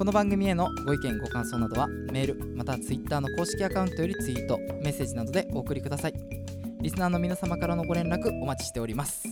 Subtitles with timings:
[0.00, 6.14] この番組へのご意見ご感想などはメールまたはツイッターの公式アカウントよりツイートメッセージなどでお送りください。
[6.80, 9.28] リスナーの皆様からのご連絡お待ちしております。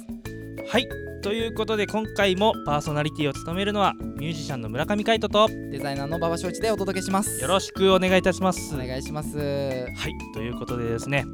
[0.67, 0.87] はい。
[1.23, 7.41] ということで今回もパーソナリティを務めるのはミュージシャンの村上海人とデザイナーの馬場翔一でお届けします。
[7.41, 8.75] よろしくお願いいたします。
[8.75, 9.39] お願いします。
[9.39, 9.89] はい。
[10.35, 11.25] ということでですね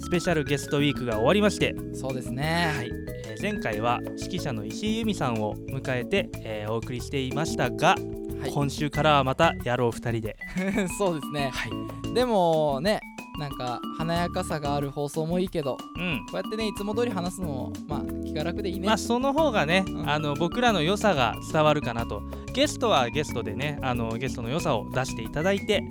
[0.00, 2.72] スペシャルゲストウィークが終わりまして、そうですね。
[2.76, 2.90] はい。
[3.26, 7.94] えー前回は指揮者の石井由美さんを迎えて、えーお送りしていましたが、
[8.40, 8.52] はい。
[8.52, 10.36] 今週からはまたやろう2人で、
[10.98, 11.50] そうですね。
[11.52, 12.14] はい。
[12.14, 13.00] でもね
[13.38, 16.26] なんか華やかさがある放送もいいけどうん。
[16.26, 20.10] こうやってねいつも通り話すのもまあ気が楽でいいね、まあその方がね、うん。
[20.10, 22.22] あの僕らの良さが伝わるかなと。
[22.52, 25.82] ゲストはゲストでねあのゲストの良さを出していただいて、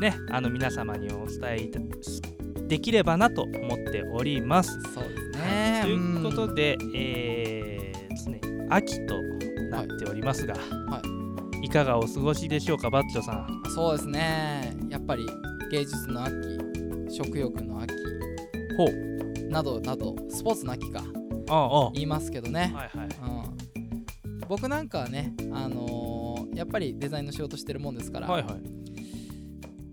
[0.00, 1.70] ねあの皆様にお伝え
[2.68, 4.80] できればなと思っております。
[4.94, 5.80] そうですね。
[5.82, 9.20] ということで、えーですね秋と
[9.70, 11.09] なっておりますが、、はい
[11.70, 13.62] かがお過ごしでしょうかバッチョさん。
[13.64, 14.76] うんそうですね。
[14.88, 15.24] やっぱり
[15.70, 16.34] 芸術の秋
[17.08, 17.94] 食欲の秋
[18.76, 19.48] ほう。
[19.48, 21.04] などなどスポーツの秋か。
[21.94, 23.08] 言いますけどね、はいはい
[24.28, 28.54] うん、僕なんかはねあのーやっぱりデザインの仕事してるもんですから、はいはい。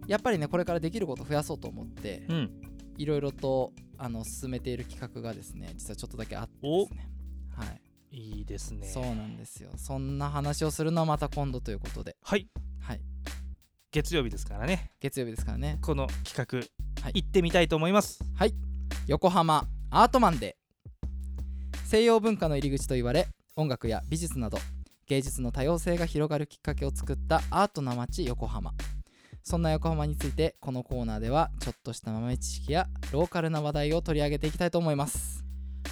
[0.07, 2.51] やっぱりねこれからできること増やそうと思ってうん。
[2.97, 6.99] いろいろとあの進めている企画がですね実はちょっとだけあってですね。
[6.99, 7.05] は
[8.17, 8.87] いいいですね。
[8.87, 9.69] そうなんですよ。
[9.77, 12.15] そんな話をするのはまた今度ということで。
[12.23, 12.47] はい。
[12.81, 13.01] はい。
[13.91, 14.91] 月曜日ですからね。
[14.99, 15.77] 月曜日ですからね。
[15.81, 17.21] この企画、はい。
[17.21, 18.19] 行ってみたいと思います。
[18.35, 18.53] はい。
[19.07, 21.77] 横浜アートマンデー。
[21.85, 24.57] 西洋文化の入り口と言われ音楽や美術など
[25.05, 28.73] 芸術の多様性が広がるきっかけを作ったアートな街横浜。
[29.43, 35.45] そんな横浜についてこのコーナーではちょっとした豆知識やローカルな話題を取り上げていきたいと思います。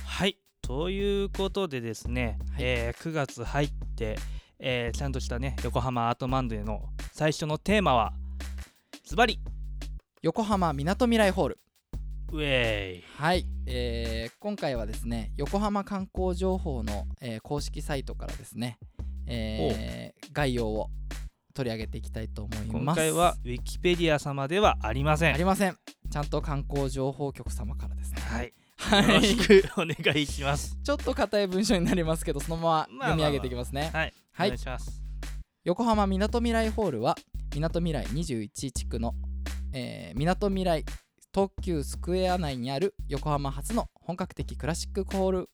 [0.05, 2.63] はいということでですね、はい。
[2.63, 4.17] えー9月入って、
[4.57, 6.81] えーちゃんとしたね横浜アートマンデーの
[7.11, 8.13] 最初のテーマは
[9.05, 9.39] ズバリ
[10.23, 11.59] 横浜みなとみらいホール。
[12.33, 13.03] ウェイ。
[13.15, 18.79] はい、えー今回はですね横浜観光情報の、えー公式サイトからですね、
[19.27, 20.89] えー概要を
[21.53, 22.71] 取り上げていきたいと思います。
[22.73, 25.35] 今回はウィキペディア様ではありません。
[25.35, 25.77] ありません。
[26.09, 28.21] ちゃんと観光情報局様からですね。
[28.21, 28.41] はい。
[28.41, 30.77] はよろしいくお願いします。
[30.83, 34.13] ちょっと硬い文章になりますけどそのまままあ読み上げていきますね、はい。
[34.31, 34.47] はい。
[34.49, 35.03] お願いします。
[35.63, 37.15] 横浜みなとみらいホールは
[37.53, 39.13] みなとみらい21地区の
[40.15, 40.85] みなとみらい
[41.33, 45.49] 東急スクエア内にある横浜初の本格的クラシックホール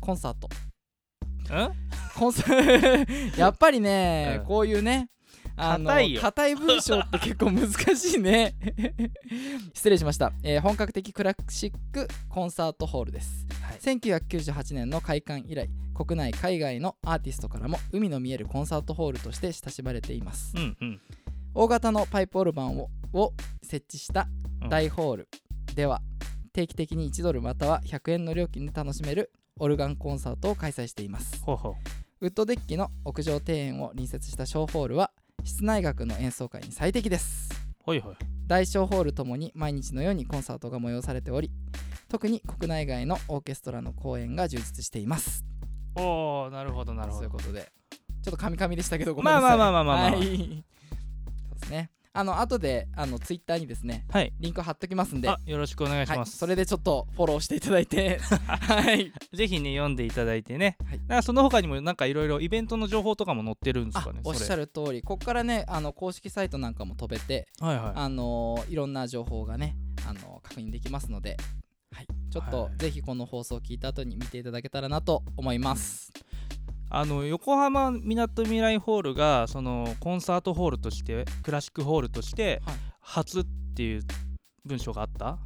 [0.00, 0.48] コンサート。
[0.48, 1.72] ん
[2.16, 2.54] コンサ
[3.36, 4.46] やっぱりね、うん。
[4.46, 5.08] こういうね
[5.56, 6.20] 硬いよ。
[6.20, 8.54] 硬い文章って結構難しいね。
[9.72, 13.46] 失礼しました、えー本格的クラシックコンサートホールです。
[13.60, 13.78] はい。
[13.78, 20.54] 1998年の開館以来国内海外のアーティストからも海の見えるコンサートホールとして親しまれています。
[20.56, 21.00] うんうん。
[21.54, 23.32] 大型のパイプオルバンをを
[23.62, 24.28] 設置した
[24.62, 24.68] うん。
[24.68, 25.28] 大ホール
[25.74, 26.02] では、
[26.52, 31.40] 定期的に1ドルまたは100円の料金で楽しめるオルガンコンサートを開催しています。
[31.42, 31.76] ほうほ
[32.20, 35.10] ウッドデッキの屋上庭園を隣接した小ホールは
[35.44, 37.50] 室内楽の演奏会に最適です。
[37.52, 38.14] うほいほい。
[38.46, 41.50] 大小ホールともに毎日のようにコンサートが催されており
[42.08, 45.44] 特に国内外のオーケストラの公演が充実しています。
[45.96, 47.16] おーなるほどなるほど。
[47.18, 47.70] そういうことで
[48.22, 49.58] ちょっとカミカミでしたけどごめんなさい。
[49.58, 50.18] まあまあまあまあまあまあ。
[50.18, 50.26] はい。
[50.26, 54.32] そうですねあの後であのツイッターにですねはい。
[54.38, 55.28] リンク貼っときますんで。
[55.28, 58.20] あよろしくお願いしはい、ます、それでちょっとフォローしていただいて。
[58.46, 59.12] はい。
[59.32, 61.22] ぜひね読んでいただいてね、はい。
[61.24, 67.92] その他にもなんかいろいろイベントの情報とかも載ってるんですあかねおっしゃるる通りここからねあの公式サイトなんかも飛べてはいはい。
[67.96, 69.76] あのーいろんな情報がね、
[70.08, 71.36] あのー確認できますので、
[71.90, 72.76] はい、ちょっとはい。
[72.78, 76.12] ぜひこの放送を聞いた後に見ていただけたらなと思います。
[76.96, 83.44] あの横浜みなとみらいホールがそのコンサートホールとしてクラシックホールとしてはい初っ
[83.76, 84.02] ていう
[84.64, 85.38] 文章があった？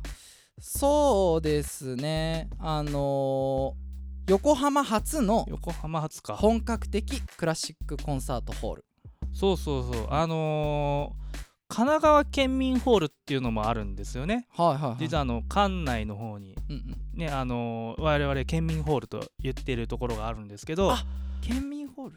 [0.60, 3.88] そうですね、あのー
[4.30, 6.36] 横浜初の横浜初か。
[6.36, 8.84] 本格的クラシックコンサートホール。
[9.32, 10.06] そうそうそう。
[10.10, 11.28] あのー
[11.68, 14.46] 神奈川県民ホールっていうのもあるんですよね。
[14.54, 14.96] はいはい、はい。
[15.00, 16.76] 実はあの館内の方にうん
[17.14, 21.04] うん、ねあのー我々県民ホールと言ってるところがあるんですけどあ
[21.40, 22.16] 県民ホール？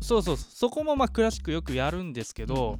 [0.00, 0.36] そうそう。
[0.36, 2.78] そこもまあクラシックよくやるんですけど、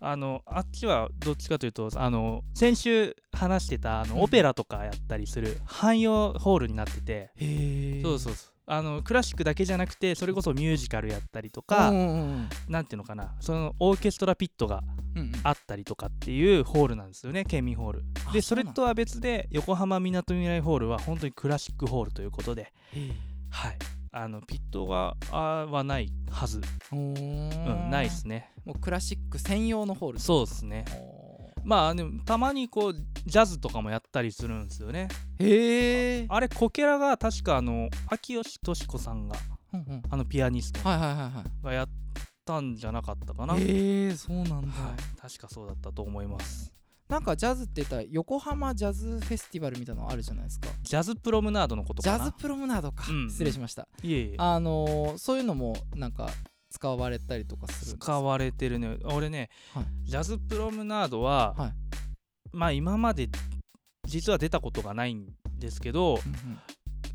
[0.00, 4.22] あのあっちはどっちかというとあの先週話してたあの、うん。
[4.22, 8.52] オペラとかやったりする汎用ホールになってて、へえそうそうそう。
[8.66, 13.34] あのクラシックだけじゃなくてそれこそミュージカルやったりとか、うんうんうんなんていうのかな。
[13.40, 14.82] そのオーケストラピットが
[15.14, 15.32] うんうん。
[15.44, 18.04] あったりとかっていうホールなんですよね県民ホール。
[18.26, 22.72] あでそれとは別で横浜みなとみらいホールは本当にクラシックホールということで。
[23.50, 23.78] はい
[24.16, 26.60] あのピットがあはないはず、
[26.92, 28.52] おうーん、ないですね。
[28.64, 30.20] もうクラシック専用のホール。
[30.20, 30.84] そうですね。
[30.96, 32.94] おまあでもたまにこう
[33.26, 35.08] ジャズとかもやったりするんですよね。
[35.40, 39.36] ーへえあれコケラが確かあの秋吉敏子さんが
[39.72, 40.02] うんうん。
[40.08, 41.88] あのピアニストがやっ
[42.44, 46.72] たんじゃなかったかな、へえそうなんだ、はい、確かそうだったと思います
[47.08, 50.68] なんかジャズって言ったら横浜ジャズフェスティバルみたいなのあるじゃないですか。
[50.82, 52.18] ジャズプロムナードのことかな。
[52.18, 53.86] ジャズプロムナードか、うん失礼しました。
[54.02, 54.34] いえいえ。
[54.38, 56.30] あのーそういうのもなんか
[56.70, 58.96] 使われたりとかするんです使われてるね。
[59.04, 59.84] 俺ね、はい。
[60.02, 61.72] ジャズプロムナードは、はい。
[62.52, 63.28] まあ今まで
[64.06, 65.26] 実は出たことがないん
[65.58, 66.58] ですけどうんうん。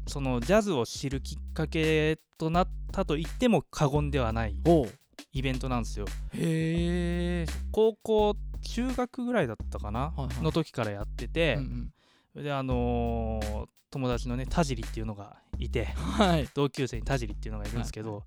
[0.08, 4.56] そのジャズを知るきっかけとなったと言っても過言ではない。
[4.66, 4.90] おう
[5.32, 6.06] イベントなんですよ。
[6.34, 10.44] へえ、高校中学ぐらいだったかな、はいはい。
[10.44, 11.92] の時からやっててうん
[12.36, 12.44] う、ん。
[12.44, 16.48] であのー友達のね田尻っていうのがいてはい。
[16.54, 18.22] 同級生に田尻っていうのがいるんですけど、は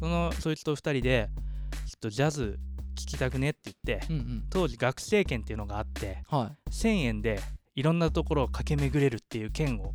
[0.00, 1.30] そのそいつと2人で
[1.86, 2.58] ちょっとジャズ
[2.96, 4.44] 聴きたくねって言ってうんうん。
[4.50, 6.70] 当時学生券っていうのがあってはい。
[6.70, 7.38] 1000円で
[7.76, 9.92] いろんなところを駆け巡れるっていう券を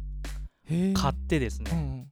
[0.94, 2.12] 買ってですね、うんうん。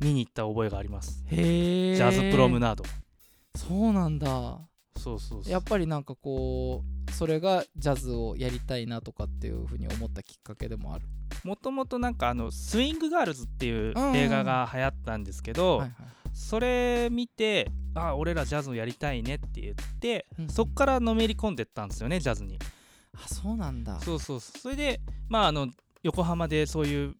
[0.00, 1.24] 見に行った覚えがあります。
[1.30, 2.84] ジャズプロムナード
[3.56, 4.58] そうなんだ。
[4.96, 5.52] そうそうそう。
[5.52, 11.04] やっぱりなんかこうそれがジャズをやりたいなとかっていうふうに思ったきっかけでもある。
[11.44, 15.94] もともとなんかあのスイングガールズっていう映画が流行ったんですけど、はいはい。
[16.32, 20.50] それ見てあ俺らジャズをやりたいねって言って、うんうん。
[20.50, 22.58] そっからのめり込んでったんですよねジャズに。
[23.16, 24.00] あそうなんだ。
[24.00, 24.58] そうそうそう。
[24.60, 25.68] それでまああの
[26.02, 27.14] 横浜でそういう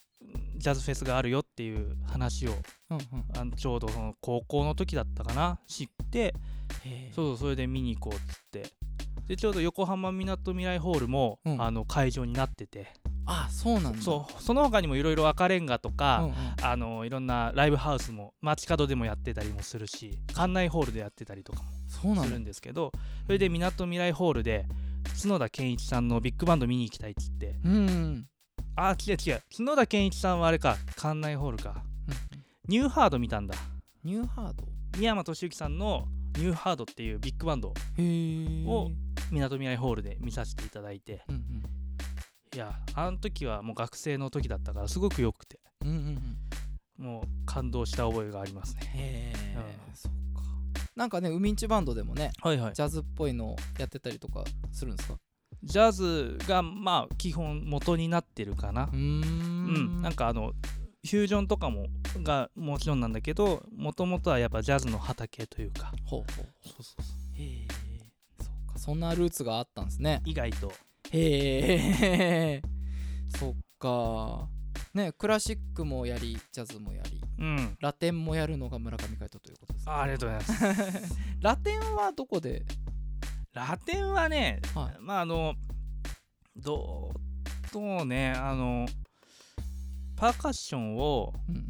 [0.56, 2.52] ジャズフェスがあるよっていう話を
[2.90, 3.24] うんうん。
[3.36, 6.34] あのちょうどその高校の時だったかな知って
[7.14, 8.72] そうそうそれで見に行こうっつって。
[9.26, 11.62] でちょうど横浜みなとみらいホールも、うん。
[11.62, 12.92] あの会場になってて。
[13.26, 14.02] あそうなんだ。
[14.02, 16.34] そうその他にもいろいろ赤レンガとか、うんうん。
[16.62, 22.20] あのいろんなライブハウスも街角でもやってたりもするし館内ホールでやってたりとかそうなんだ。
[22.22, 22.92] もするんですけど
[23.24, 24.66] それでみなとみらいホールで
[25.22, 28.26] 角田健一さんのビッグバンド見に行きたいっつってうんうんうん
[28.76, 29.42] あ違う違う。
[29.56, 30.76] 角田健一さんはあれか。
[30.96, 31.84] 館内ホールか。
[32.66, 33.54] ニューハード見たんだ。
[34.02, 34.64] ニューハード？
[34.96, 37.74] 三山俊之さんのニューハードっていうビッグバンドを
[39.30, 41.22] みなとみらいホールで見させていただいて。
[41.28, 41.62] うんうん。
[42.54, 45.60] いやあの時はもう学生の時だったからすごく良くて。
[45.82, 45.94] うんうん
[46.98, 47.04] うん。
[47.04, 48.92] もう感動した覚えがありますね。
[48.94, 49.94] へえ、うん。
[49.94, 50.42] そっか。
[50.96, 52.74] なんかねウミンチバンドでもねはいはい。
[52.74, 55.16] ジャズっぽいのやってたりとかするんですか？
[55.64, 58.88] ジャズがまあ基本元になってるかな。
[58.92, 59.20] うん。
[59.20, 60.02] ん。
[60.02, 60.52] なんかあの
[61.04, 61.86] フュージョンとかも
[62.22, 65.92] がもちろんなんだけどもともとはやっぱジャズの畑というか。
[66.06, 66.46] ほうほう。
[66.62, 67.42] そうそうそう。
[67.42, 67.68] へえ。
[68.40, 68.78] そっか。
[68.78, 70.22] そんなルーツがあったんですね。
[70.24, 70.72] 意外と。
[71.10, 72.62] へえ。
[73.38, 74.48] そっか。
[74.94, 77.20] ねクラシックもやりジャズもやり。
[77.38, 77.76] うん。
[77.80, 79.92] ラテンもやるのが村上海人ということですね。
[79.92, 81.18] あありがとうございます。
[81.40, 82.64] ラテンはどこで
[83.54, 84.96] ラテンはねはい。
[85.00, 85.54] まああの
[86.56, 88.86] どうどうねあの
[90.16, 91.66] パーカッションをうん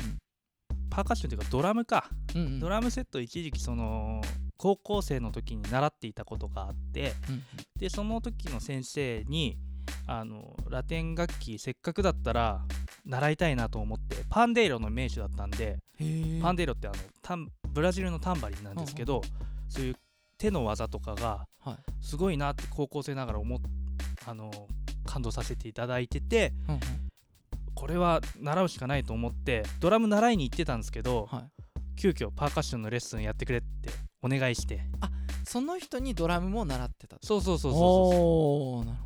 [0.91, 2.09] パーカッションというかドラムか。
[2.35, 2.47] うんうん。
[2.47, 4.21] うんドラムセット一時期その
[4.57, 7.43] 高校生の時に習っていたことがあってうん
[7.79, 9.59] でその時の先生に
[10.07, 12.63] あのラテン楽器せっかくだったら
[13.05, 15.79] 習いたいなと思ってパンデイロの名手だったんで
[16.41, 19.23] パンデイロってあのブラジルのタンバリンなんですけど
[19.69, 19.97] そういう
[20.39, 21.77] 手の技とかがはい。
[22.01, 23.59] すごいなって高校生ながら思っ
[24.27, 24.51] あの
[25.07, 26.81] 感動させていただいててうんうん
[27.75, 31.51] これは習うしかないと思ってドラム習いに行ってたんですけどはい。
[31.97, 33.91] 急遽パーカッションのレッスンやってくれって
[34.23, 34.81] お願いして。
[35.47, 39.05] その人にドラムも習ってたそうそうそうそうそうおおなるほ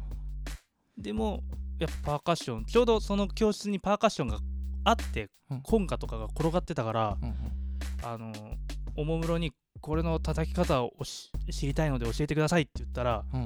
[0.96, 1.42] でも
[1.78, 4.38] やっぱパーカッションちょうどその教室にパーカッションが
[4.84, 5.62] あって、うん。
[5.62, 7.36] コンガとかが転がってたからど、うんうん。
[8.02, 8.32] あの
[8.98, 10.92] おもむろにこれの叩き方を
[11.50, 13.44] 知りたいので教えてくださいって言ったら、うん。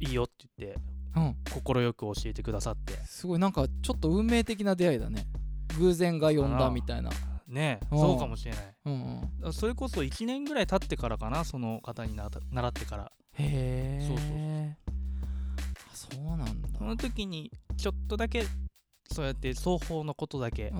[0.00, 0.80] いいよって言って
[1.16, 2.94] うん、快く教えてくださって。
[3.06, 5.26] すごいなんかちょっと運命的な出会いだね。
[5.78, 7.10] 偶然が呼んだみたいな。
[7.46, 8.74] ねそうかもしれない。
[8.86, 9.52] うんうん。
[9.52, 12.28] それこそ1年ぐらい経ってからかなその方に習
[12.68, 13.12] ってから。
[13.34, 14.06] へえ。
[14.08, 14.16] そう
[15.94, 16.68] そうそうなんだ。
[16.78, 18.44] その時にちょっとだけ
[19.10, 20.72] そうやって双方のことだけ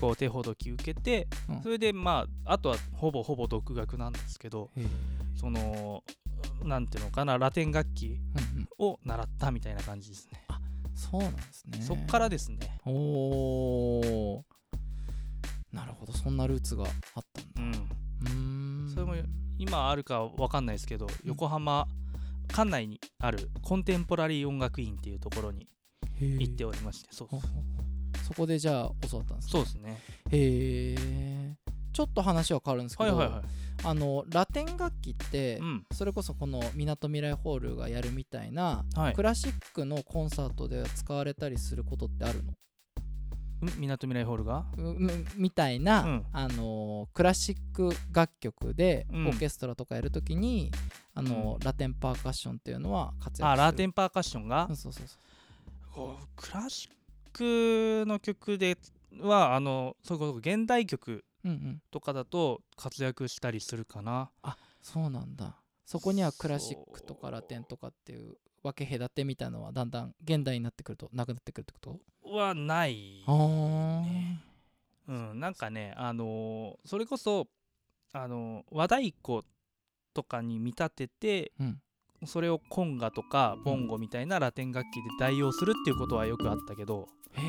[0.00, 1.62] こう手ほどき受けて、うん。
[1.62, 4.70] それでまああとはほぼほぼ独学なんですけど
[5.34, 6.02] その
[6.62, 8.20] なんていうのかなラテン楽器
[8.78, 10.44] を習ったみたいな感じですね、
[10.94, 11.80] そうなんですね。
[11.80, 12.78] そっからですね。
[12.84, 14.44] おお
[15.72, 16.12] なるほど。
[16.12, 17.78] そんなルーツがあったんだ。
[18.30, 18.90] うん。
[18.94, 19.14] それも
[19.58, 21.88] 今あるかわかんないですけど、横浜
[22.48, 25.68] 館内にあるコンテンポラリー音楽院っていうところに
[26.20, 27.28] 行っておりまして、そう
[28.26, 30.00] そこでじゃあ教わったんですかそうですね。
[30.30, 31.56] へえ
[31.92, 33.44] ちょっと話は変わるんですけど、はいはいはい。
[33.84, 35.84] あのラテン楽器って、うん。
[35.92, 39.12] それこそこのみなとみらいホールがやるみたいな、はい。
[39.12, 42.52] クラシックのコンサートでは使われたりすることってあるの？
[43.78, 44.64] みなとみらいホールが？
[44.76, 46.24] うみみたいな、うん。
[46.32, 49.26] あのクラシック楽曲でうん。
[49.28, 50.72] オーケストラとかやるときに、
[51.14, 51.64] あのうん。
[51.64, 53.48] ラテンパーカッションっていうのは活躍する。
[53.48, 54.66] あラテンパーカッションが？
[54.68, 55.18] うんそうそうそう
[55.94, 56.90] こうクラシッ
[57.32, 58.76] クの曲で
[59.20, 61.82] はあのそれこそ現代曲うんうん。
[61.90, 64.30] とかだと活躍したりするかな。
[64.80, 65.56] そうなんだ。
[65.84, 71.78] そこにはクラシックとかラテンとかっていう分け隔てみたいのはだんだん現代になってくるとなくなってくるってこ
[72.22, 72.34] と？
[72.34, 74.36] はないあー
[75.06, 77.46] うん、なんかね、あのーそれこそ、
[78.14, 79.44] あのー和太鼓
[80.14, 81.80] とかに見立ててうん
[82.26, 87.08] それをコンガとかボンゴみたいなラテン楽器で代用するっていうことはよくあったけど。
[87.32, 87.42] へ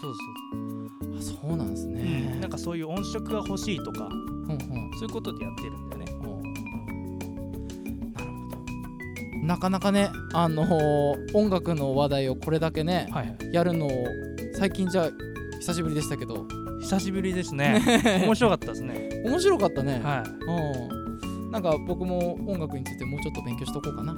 [0.00, 0.68] そうそう
[1.14, 2.40] えあそうなんですね、うん。
[2.40, 4.06] なんかそういう音色が欲しいとか。
[4.06, 4.58] うんうん。
[4.98, 6.12] そういうことでやってるんだよね。
[6.20, 6.40] お
[8.18, 8.48] なるほ
[9.40, 9.46] ど。
[9.46, 13.88] なかなかねあのー音楽の話題をこれだけねはいはい、やるの
[14.54, 15.10] 最近じゃ
[15.60, 16.46] 久しぶりでしたけど。
[16.80, 17.82] 久しぶりですね。
[18.24, 19.08] 面白かったですね。
[19.24, 20.30] 面白かったね、はい、
[20.92, 20.97] うん
[21.50, 24.14] なんか僕も音楽についてもうちょっと勉強しとこうかな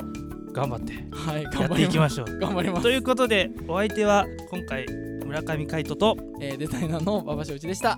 [0.53, 2.29] 頑張ってはいや頑張っていきましょう。
[2.29, 4.87] す頑張りますということでお相手は今回
[5.25, 7.97] 村上海人とえーデザイナーの馬場翔一でした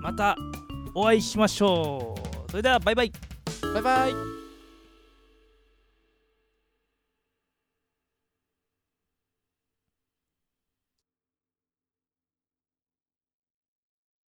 [0.00, 0.36] また
[0.94, 2.14] お会いしましょ
[2.48, 2.50] う。
[2.50, 3.12] それではバイバイ。
[3.74, 4.31] バイバイ